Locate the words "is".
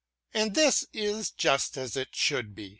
0.93-1.29